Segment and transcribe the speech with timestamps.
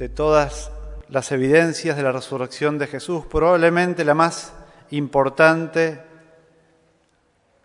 [0.00, 0.72] de todas
[1.10, 4.54] las evidencias de la resurrección de Jesús, probablemente la más
[4.88, 6.00] importante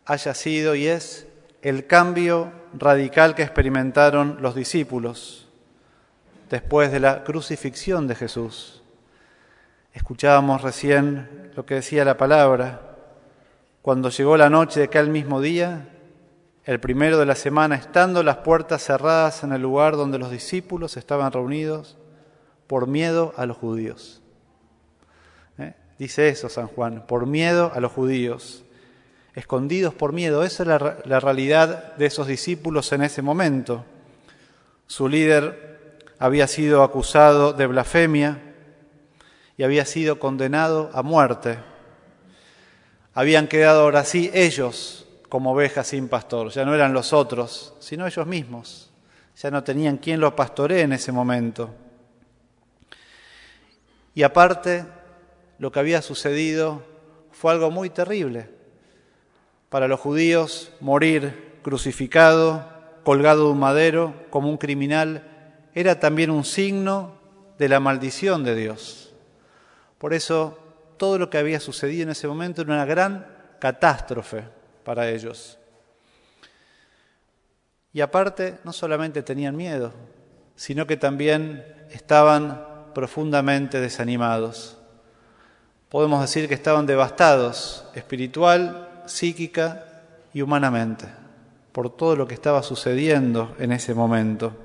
[0.06, 1.28] haya sido y es
[1.62, 5.48] el cambio radical que experimentaron los discípulos
[6.50, 8.84] después de la crucifixión de Jesús.
[9.94, 12.98] Escuchábamos recién lo que decía la palabra.
[13.82, 15.88] Cuando llegó la noche de aquel mismo día,
[16.66, 20.98] el primero de la semana, estando las puertas cerradas en el lugar donde los discípulos
[20.98, 21.98] estaban reunidos,
[22.68, 24.22] por miedo a los judíos.
[25.58, 25.74] ¿Eh?
[25.98, 28.64] Dice eso San Juan, por miedo a los judíos,
[29.36, 30.44] escondidos por miedo.
[30.44, 33.86] Esa es la, la realidad de esos discípulos en ese momento.
[34.88, 38.42] Su líder había sido acusado de blasfemia
[39.58, 41.58] y había sido condenado a muerte.
[43.14, 48.08] Habían quedado ahora sí ellos como ovejas sin pastor, ya no eran los otros, sino
[48.08, 48.92] ellos mismos.
[49.38, 51.70] Ya no tenían quien los pastoree en ese momento.
[54.16, 54.86] Y aparte,
[55.60, 56.82] lo que había sucedido
[57.32, 58.50] fue algo muy terrible.
[59.70, 62.72] Para los judíos, morir crucificado,
[63.04, 67.18] colgado de un madero, como un criminal, era también un signo
[67.58, 69.14] de la maldición de Dios.
[69.98, 70.58] Por eso,
[70.98, 73.28] todo lo que había sucedido en ese momento era una gran
[73.60, 74.44] catástrofe
[74.86, 75.60] para ellos.
[77.92, 79.94] Y aparte, no solamente tenían miedo,
[80.56, 84.78] sino que también estaban profundamente desanimados.
[85.90, 89.86] Podemos decir que estaban devastados espiritual, psíquica
[90.34, 91.06] y humanamente
[91.72, 94.56] por todo lo que estaba sucediendo en ese momento.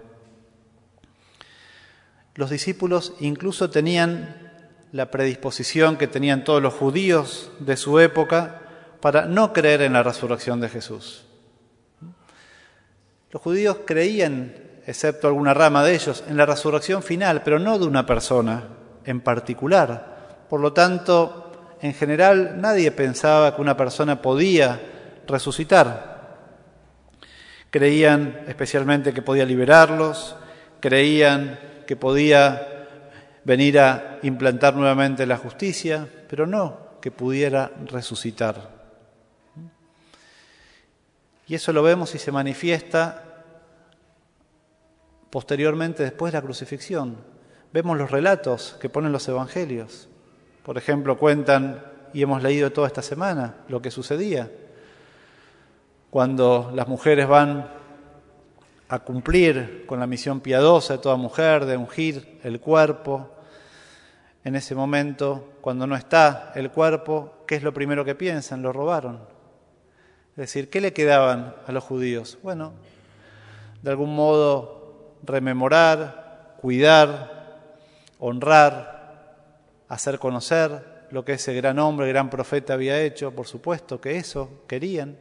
[2.37, 4.53] Los discípulos incluso tenían
[4.93, 8.63] la predisposición que tenían todos los judíos de su época
[9.01, 11.25] para no creer en la resurrección de Jesús.
[13.33, 17.87] Los judíos creían excepto alguna rama de ellos, en la resurrección final, pero no de
[17.87, 18.65] una persona
[19.05, 20.47] en particular.
[20.49, 24.81] Por lo tanto, en general nadie pensaba que una persona podía
[25.27, 26.39] resucitar.
[27.71, 30.35] Creían especialmente que podía liberarlos,
[30.81, 32.89] creían que podía
[33.45, 38.81] venir a implantar nuevamente la justicia, pero no que pudiera resucitar.
[41.47, 43.30] Y eso lo vemos y se manifiesta
[45.31, 47.17] posteriormente después de la crucifixión.
[47.73, 50.09] Vemos los relatos que ponen los evangelios.
[50.65, 54.51] Por ejemplo, cuentan, y hemos leído toda esta semana, lo que sucedía
[56.11, 57.69] cuando las mujeres van
[58.89, 63.31] a cumplir con la misión piadosa de toda mujer de ungir el cuerpo.
[64.43, 68.63] En ese momento, cuando no está el cuerpo, ¿qué es lo primero que piensan?
[68.63, 69.21] Lo robaron.
[70.31, 72.39] Es decir, ¿qué le quedaban a los judíos?
[72.43, 72.73] Bueno,
[73.83, 74.80] de algún modo
[75.23, 77.41] rememorar, cuidar,
[78.19, 79.35] honrar,
[79.89, 84.63] hacer conocer lo que ese gran hombre, gran profeta había hecho, por supuesto que eso
[84.69, 85.19] querían,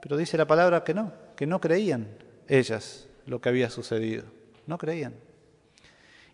[0.00, 2.08] pero dice la palabra que no, que no creían
[2.48, 4.24] ellas lo que había sucedido,
[4.66, 5.14] no creían.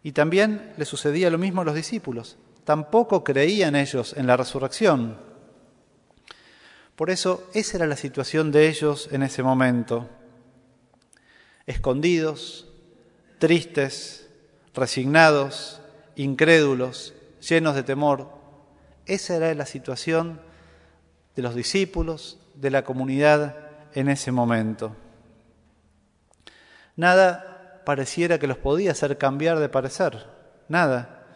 [0.03, 5.17] Y también le sucedía lo mismo a los discípulos, tampoco creían ellos en la resurrección.
[6.95, 10.09] Por eso esa era la situación de ellos en ese momento
[11.67, 12.69] escondidos,
[13.39, 14.29] tristes,
[14.75, 15.81] resignados,
[16.15, 18.31] incrédulos, llenos de temor.
[19.07, 20.41] Esa era la situación
[21.35, 23.57] de los discípulos, de la comunidad
[23.95, 24.97] en ese momento.
[26.97, 30.27] Nada pareciera que los podía hacer cambiar de parecer,
[30.69, 31.27] nada.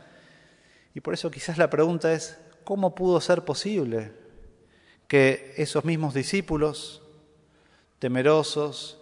[0.94, 4.12] Y por eso quizás la pregunta es, ¿cómo pudo ser posible
[5.06, 7.02] que esos mismos discípulos,
[7.98, 8.99] temerosos,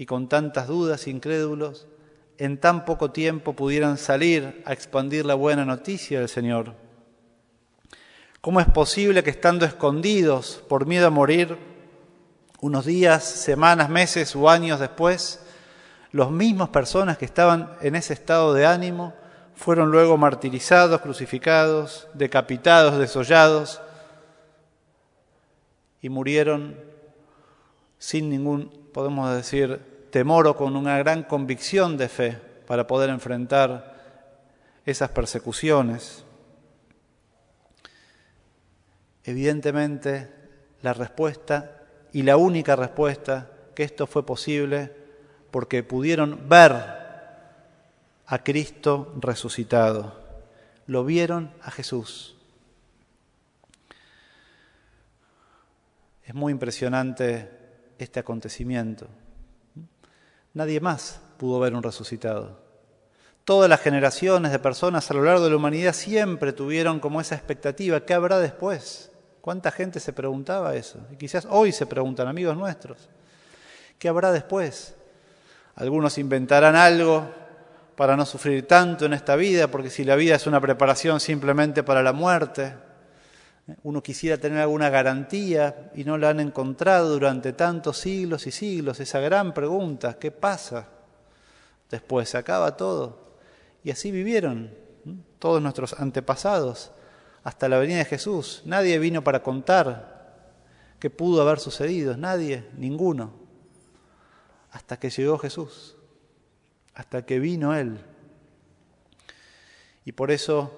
[0.00, 1.86] y con tantas dudas, incrédulos,
[2.38, 6.72] en tan poco tiempo pudieran salir a expandir la buena noticia del Señor?
[8.40, 11.58] ¿Cómo es posible que estando escondidos por miedo a morir,
[12.62, 15.40] unos días, semanas, meses o años después,
[16.12, 19.12] los mismos personas que estaban en ese estado de ánimo
[19.54, 23.82] fueron luego martirizados, crucificados, decapitados, desollados
[26.00, 26.74] y murieron
[27.98, 33.94] sin ningún, podemos decir, temor o con una gran convicción de fe para poder enfrentar
[34.84, 36.24] esas persecuciones.
[39.24, 40.32] Evidentemente,
[40.82, 44.92] la respuesta y la única respuesta que esto fue posible
[45.50, 46.72] porque pudieron ver
[48.26, 50.18] a Cristo resucitado.
[50.86, 52.36] Lo vieron a Jesús.
[56.24, 57.50] Es muy impresionante
[57.98, 59.08] este acontecimiento.
[60.54, 62.58] Nadie más pudo ver un resucitado.
[63.44, 67.34] todas las generaciones de personas a lo largo de la humanidad siempre tuvieron como esa
[67.34, 69.10] expectativa, ¿qué habrá después?
[69.40, 70.98] ¿Cuánta gente se preguntaba eso?
[71.10, 73.08] Y quizás hoy se preguntan, amigos nuestros,
[73.98, 74.94] ¿qué habrá después?
[75.74, 77.26] Algunos inventarán algo
[77.96, 81.82] para no sufrir tanto en esta vida, porque si la vida es una preparación simplemente
[81.82, 82.74] para la muerte,
[83.82, 89.00] uno quisiera tener alguna garantía y no la han encontrado durante tantos siglos y siglos.
[89.00, 90.88] Esa gran pregunta, ¿qué pasa?
[91.90, 93.36] Después se acaba todo.
[93.82, 94.74] Y así vivieron
[95.38, 96.92] todos nuestros antepasados
[97.42, 98.62] hasta la venida de Jesús.
[98.64, 100.20] Nadie vino para contar
[100.98, 103.32] qué pudo haber sucedido, nadie, ninguno,
[104.70, 105.96] hasta que llegó Jesús,
[106.94, 107.98] hasta que vino Él.
[110.04, 110.70] Y por eso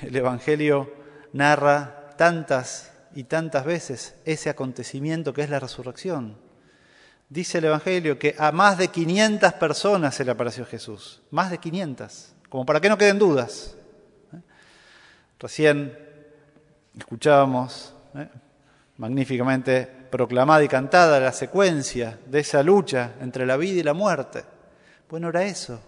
[0.00, 0.92] el Evangelio
[1.32, 6.36] narra tantas y tantas veces ese acontecimiento que es la resurrección.
[7.28, 11.58] Dice el Evangelio que a más de 500 personas se le apareció Jesús, más de
[11.58, 13.76] 500, como para que no queden dudas.
[14.32, 14.40] ¿eh?
[15.38, 15.96] Recién
[16.96, 18.28] escuchábamos ¿eh?
[18.98, 24.44] magníficamente proclamada y cantada la secuencia de esa lucha entre la vida y la muerte.
[25.08, 25.80] Bueno, era eso.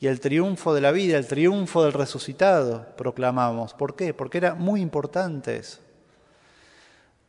[0.00, 3.74] Y el triunfo de la vida, el triunfo del resucitado, proclamamos.
[3.74, 4.14] ¿Por qué?
[4.14, 5.78] Porque era muy importante eso.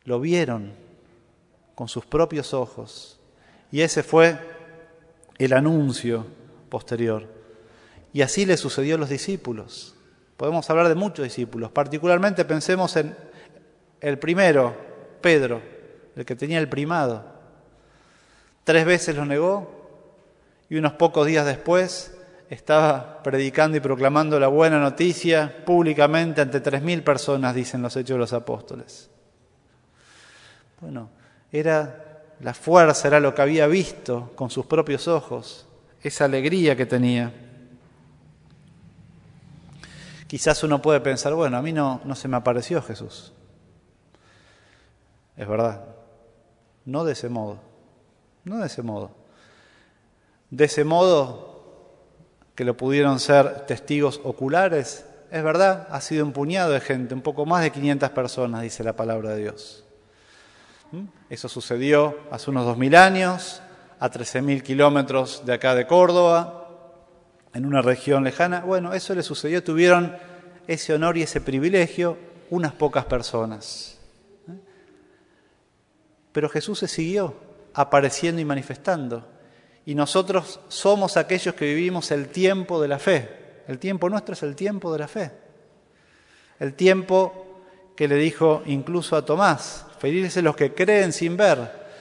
[0.04, 0.72] Lo vieron
[1.74, 3.20] con sus propios ojos.
[3.70, 4.38] Y ese fue
[5.36, 6.26] el anuncio
[6.70, 7.26] posterior.
[8.14, 9.94] Y así le sucedió a los discípulos.
[10.38, 11.70] Podemos hablar de muchos discípulos.
[11.70, 13.14] Particularmente pensemos en
[14.00, 14.74] el primero,
[15.20, 15.60] Pedro,
[16.16, 17.24] el que tenía el primado.
[18.64, 19.70] Tres veces lo negó
[20.70, 22.16] y unos pocos días después
[22.52, 28.16] estaba predicando y proclamando la buena noticia públicamente ante tres mil personas, dicen los hechos
[28.16, 29.08] de los apóstoles.
[30.78, 31.08] Bueno,
[31.50, 35.66] era la fuerza era lo que había visto con sus propios ojos,
[36.02, 37.32] esa alegría que tenía.
[40.26, 43.32] Quizás uno puede pensar, bueno, a mí no, no se me apareció Jesús.
[45.38, 45.86] Es verdad,
[46.84, 47.60] no de ese modo,
[48.44, 49.10] no de ese modo.
[50.50, 51.51] De ese modo
[52.54, 57.22] que lo pudieron ser testigos oculares, es verdad, ha sido un puñado de gente, un
[57.22, 59.84] poco más de 500 personas, dice la palabra de Dios.
[60.90, 61.04] ¿Mm?
[61.30, 63.62] Eso sucedió hace unos dos mil años,
[63.98, 66.68] a 13.000 kilómetros de acá de Córdoba,
[67.54, 68.60] en una región lejana.
[68.60, 70.16] Bueno, eso le sucedió, tuvieron
[70.66, 72.18] ese honor y ese privilegio
[72.50, 73.98] unas pocas personas.
[74.48, 74.58] ¿eh?
[76.32, 77.34] Pero Jesús se siguió
[77.74, 79.26] apareciendo y manifestando.
[79.86, 83.28] Y nosotros somos aquellos que vivimos el tiempo de la fe.
[83.68, 85.30] El tiempo nuestro es el tiempo de la fe.
[86.60, 87.60] El tiempo
[87.96, 91.60] que le dijo incluso a Tomás, Felices los que creen sin ver.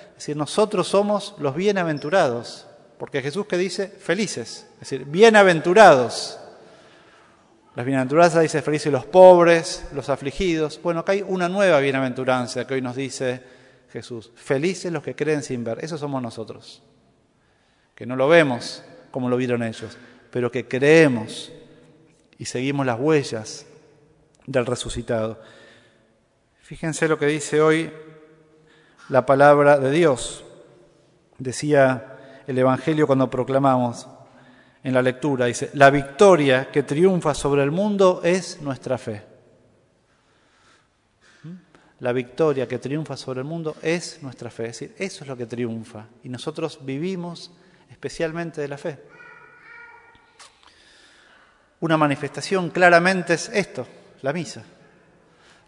[0.09, 2.65] Es decir, nosotros somos los bienaventurados.
[2.97, 6.39] Porque Jesús que dice felices, es decir, bienaventurados.
[7.75, 10.79] Las bienaventuranzas dice felices los pobres, los afligidos.
[10.81, 13.43] Bueno, acá hay una nueva bienaventuranza que hoy nos dice
[13.91, 14.31] Jesús.
[14.33, 15.77] Felices los que creen sin ver.
[15.83, 16.81] Esos somos nosotros.
[17.95, 19.97] Que no lo vemos como lo vieron ellos,
[20.31, 21.51] pero que creemos
[22.37, 23.65] y seguimos las huellas
[24.47, 25.39] del resucitado.
[26.61, 27.91] Fíjense lo que dice hoy
[29.09, 30.43] la palabra de Dios.
[31.37, 32.17] Decía
[32.47, 34.07] el Evangelio cuando proclamamos
[34.83, 39.21] en la lectura, dice, la victoria que triunfa sobre el mundo es nuestra fe.
[41.43, 41.53] ¿Mm?
[41.99, 44.67] La victoria que triunfa sobre el mundo es nuestra fe.
[44.67, 46.07] Es decir, eso es lo que triunfa.
[46.23, 47.51] Y nosotros vivimos
[47.91, 48.97] especialmente de la fe.
[51.81, 53.85] Una manifestación claramente es esto,
[54.21, 54.63] la misa.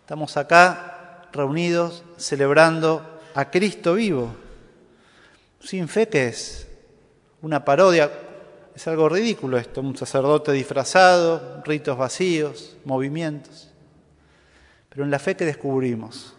[0.02, 4.36] Estamos acá reunidos celebrando a Cristo vivo.
[5.60, 6.68] Sin fe, ¿qué es?
[7.42, 8.12] Una parodia.
[8.76, 13.70] Es algo ridículo esto, un sacerdote disfrazado, ritos vacíos, movimientos.
[14.90, 16.36] Pero en la fe que descubrimos,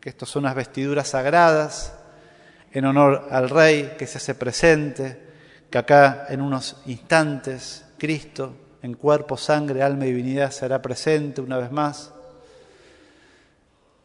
[0.00, 1.99] que estas son unas vestiduras sagradas
[2.72, 5.30] en honor al Rey que se hace presente,
[5.70, 11.58] que acá en unos instantes Cristo, en cuerpo, sangre, alma y divinidad, será presente una
[11.58, 12.12] vez más.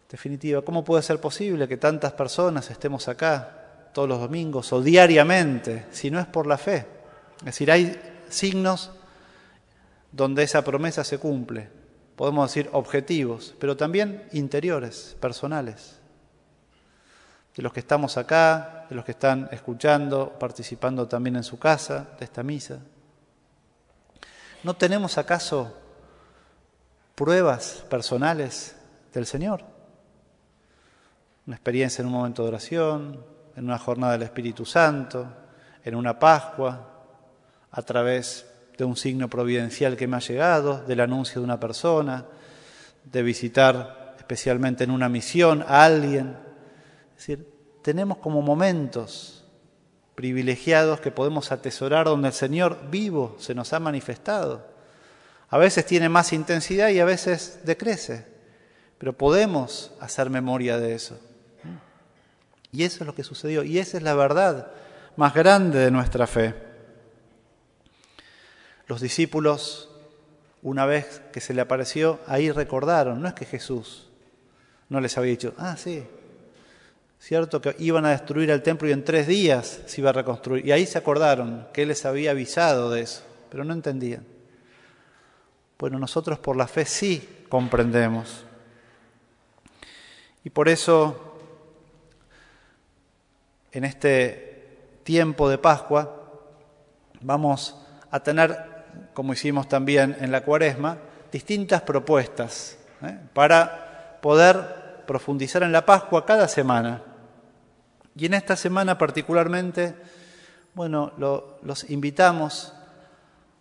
[0.10, 5.86] Definitiva, ¿cómo puede ser posible que tantas personas estemos acá todos los domingos o diariamente
[5.92, 6.86] si no es por la fe?
[7.40, 8.92] Es decir, hay signos
[10.12, 11.70] donde esa promesa se cumple,
[12.16, 16.00] podemos decir objetivos, pero también interiores, personales,
[17.56, 22.10] de los que estamos acá, de los que están escuchando, participando también en su casa
[22.20, 22.80] de esta misa.
[24.64, 25.76] ¿No tenemos acaso
[27.16, 28.76] pruebas personales
[29.14, 29.76] del Señor?
[31.48, 33.24] una experiencia en un momento de oración,
[33.56, 35.28] en una jornada del Espíritu Santo,
[35.84, 36.92] en una Pascua,
[37.72, 38.48] a través
[38.78, 42.26] de un signo providencial que me ha llegado, del anuncio de una persona,
[43.04, 46.36] de visitar especialmente en una misión a alguien.
[47.16, 47.48] Es decir,
[47.82, 49.46] tenemos como momentos
[50.16, 54.66] privilegiados que podemos atesorar donde el Señor vivo se nos ha manifestado.
[55.50, 58.26] A veces tiene más intensidad y a veces decrece,
[58.98, 61.20] pero podemos hacer memoria de eso.
[62.72, 64.72] Y eso es lo que sucedió, y esa es la verdad
[65.16, 66.54] más grande de nuestra fe.
[68.88, 69.90] Los discípulos,
[70.62, 74.10] una vez que se le apareció, ahí recordaron, no es que Jesús
[74.90, 76.06] no les había dicho, ah, sí,
[77.26, 80.64] cierto que iban a destruir el templo y en tres días se iba a reconstruir.
[80.64, 84.24] Y ahí se acordaron que Él les había avisado de eso, pero no entendían.
[85.80, 88.46] Bueno, nosotros por la fe sí comprendemos.
[90.44, 91.40] Y por eso,
[93.72, 96.30] en este tiempo de Pascua,
[97.22, 97.76] vamos
[98.12, 98.76] a tener
[99.16, 101.00] como hicimos también en la cuaresma,
[101.32, 103.18] distintas propuestas ¿eh?
[103.34, 107.02] para poder profundizar en la Pascua cada semana.
[108.16, 109.96] Y en esta semana particularmente,
[110.74, 111.12] bueno,
[111.62, 112.74] los invitamos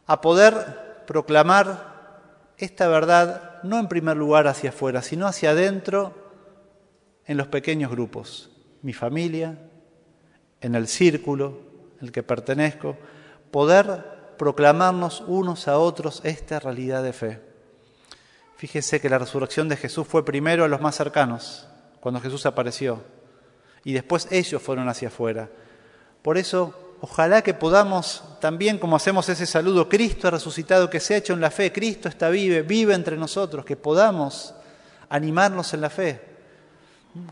[0.07, 1.95] a poder proclamar
[2.57, 6.15] esta verdad no en primer lugar hacia afuera, sino hacia adentro
[7.27, 8.51] en los pequeños grupos,
[8.83, 9.59] mi familia,
[10.61, 11.59] en el círculo
[12.01, 12.97] al que pertenezco,
[13.51, 17.41] poder proclamarnos unos a otros esta realidad de fe.
[18.57, 21.67] Fíjese que la resurrección de Jesús fue primero a los más cercanos,
[22.01, 23.03] cuando Jesús apareció,
[23.85, 25.49] y después ellos fueron hacia afuera.
[26.23, 31.15] Por eso, ojalá que podamos, también como hacemos ese saludo, Cristo ha resucitado, que se
[31.15, 34.55] ha hecho en la fe, Cristo está vive, vive entre nosotros, que podamos
[35.11, 36.21] animarnos en la fe,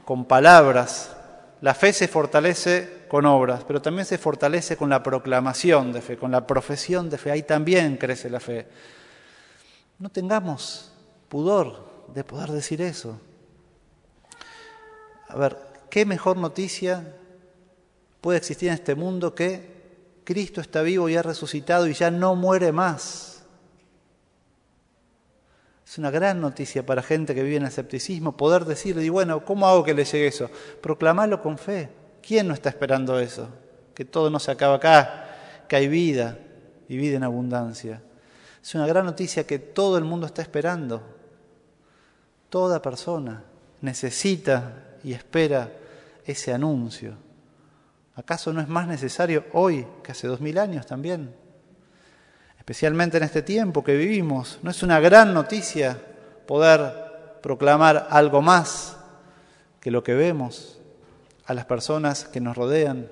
[0.05, 1.17] con palabras.
[1.63, 6.17] La fe se fortalece con obras, pero también se fortalece con la proclamación de fe,
[6.17, 7.31] con la profesión de fe.
[7.31, 8.69] Ahí también crece la fe.
[9.99, 10.93] No tengamos
[11.29, 13.19] pudor de poder decir eso.
[15.29, 17.05] A ver, ¿qué mejor noticia
[18.23, 22.35] puede existir en este mundo que Cristo está vivo y ha resucitado y ya no
[22.35, 23.43] muere más?
[25.87, 29.69] Es una gran noticia para gente que vive en escepticismo poder decirle, y bueno, ¿cómo
[29.69, 30.49] hago que le llegue eso?
[30.81, 31.91] Proclamarlo con fe.
[32.27, 33.51] ¿Quién no está esperando eso?
[33.95, 35.27] Que todo no se acaba acá,
[35.69, 36.39] que hay vida
[36.89, 38.03] y vida en abundancia.
[38.63, 41.03] Es una gran noticia que todo el mundo está esperando.
[42.49, 43.45] Toda persona
[43.83, 45.82] necesita y espera
[46.25, 47.17] ese anuncio.
[48.15, 51.35] ¿Acaso no es más necesario hoy que hace dos mil años también?
[52.59, 54.59] Especialmente en este tiempo que vivimos.
[54.63, 55.99] ¿No es una gran noticia
[56.47, 58.97] poder proclamar algo más
[59.81, 60.79] que lo que vemos?
[61.47, 63.09] a las personas que nos rodean.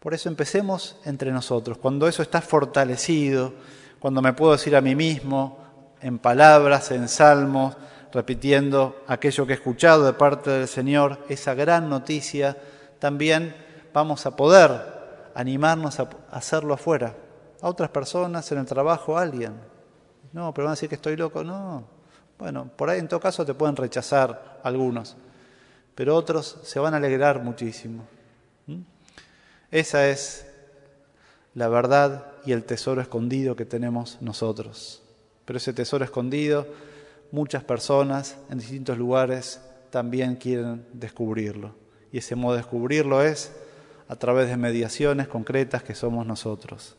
[0.00, 1.78] Por eso empecemos entre nosotros.
[1.78, 3.54] Cuando eso está fortalecido,
[3.98, 5.58] cuando me puedo decir a mí mismo,
[6.00, 7.76] en palabras, en salmos,
[8.14, 12.56] repitiendo aquello que he escuchado de parte del Señor, esa gran noticia,
[12.98, 13.54] también
[13.92, 17.14] vamos a poder animarnos a hacerlo afuera,
[17.60, 19.52] a otras personas, en el trabajo, a alguien.
[20.32, 21.44] No, pero van a decir que estoy loco.
[21.44, 21.84] No.
[22.38, 25.16] Bueno, por ahí en todo caso te pueden rechazar algunos
[25.94, 28.04] pero otros se van a alegrar muchísimo.
[28.66, 28.80] ¿Mm?
[29.70, 30.46] Esa es
[31.54, 35.02] la verdad y el tesoro escondido que tenemos nosotros.
[35.44, 36.66] Pero ese tesoro escondido,
[37.30, 41.74] muchas personas en distintos lugares también quieren descubrirlo.
[42.12, 43.52] Y ese modo de descubrirlo es
[44.08, 46.96] a través de mediaciones concretas que somos nosotros.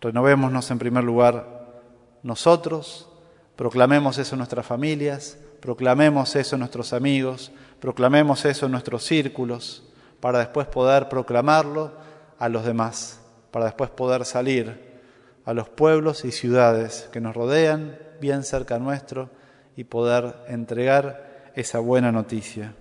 [0.00, 1.82] Renovémonos en primer lugar
[2.22, 3.08] nosotros,
[3.56, 9.82] proclamemos eso en nuestras familias, proclamemos eso en nuestros amigos, proclamemos eso en nuestros círculos,
[10.20, 11.92] para después poder proclamarlo
[12.38, 13.20] a los demás,
[13.50, 15.00] para después poder salir
[15.44, 19.30] a los pueblos y ciudades que nos rodean, bien cerca nuestro,
[19.76, 22.74] y poder entregar esa buena noticia.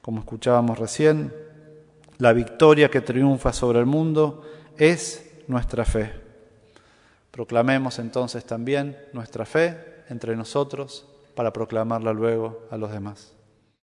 [0.00, 1.32] Como escuchábamos recién,
[2.16, 4.42] la victoria que triunfa sobre el mundo
[4.78, 6.12] es nuestra fe.
[7.30, 13.34] Proclamemos entonces también nuestra fe entre nosotros para proclamarla luego a los demás.